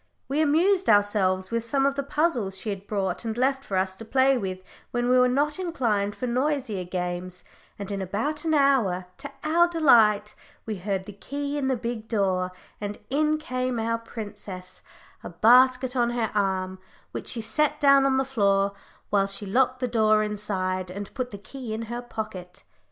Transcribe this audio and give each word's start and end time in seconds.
We 0.27 0.41
amused 0.41 0.89
ourselves 0.89 1.51
with 1.51 1.63
some 1.63 1.85
of 1.85 1.93
the 1.93 2.01
puzzles 2.01 2.57
she 2.57 2.71
had 2.71 2.87
brought 2.87 3.23
and 3.23 3.37
left 3.37 3.63
for 3.63 3.77
us 3.77 3.95
to 3.97 4.03
play 4.03 4.35
with 4.35 4.57
when 4.89 5.07
we 5.09 5.19
were 5.19 5.27
not 5.27 5.59
inclined 5.59 6.15
for 6.15 6.25
noisier 6.25 6.83
games, 6.85 7.43
and 7.77 7.91
in 7.91 8.01
about 8.01 8.43
an 8.43 8.55
hour, 8.55 9.05
to 9.17 9.29
our 9.43 9.67
delight, 9.67 10.33
we 10.65 10.77
heard 10.77 11.03
the 11.05 11.13
key 11.13 11.51
turn 11.53 11.65
in 11.65 11.67
the 11.67 11.77
big 11.77 12.07
door, 12.07 12.51
and 12.81 12.97
in 13.11 13.37
came 13.37 13.77
our 13.79 13.99
princess, 13.99 14.81
a 15.23 15.29
basket 15.29 15.95
on 15.95 16.09
her 16.09 16.31
arm, 16.33 16.79
which 17.11 17.27
she 17.27 17.41
set 17.41 17.79
down 17.79 18.03
on 18.03 18.17
the 18.17 18.25
floor, 18.25 18.73
while 19.11 19.27
she 19.27 19.45
locked 19.45 19.81
the 19.81 19.87
door 19.87 20.23
inside, 20.23 20.89
and 20.89 21.13
put 21.13 21.29
the 21.29 21.37
key 21.37 21.75
in 21.75 21.83
her 21.93 22.01
pocket. 22.01 22.63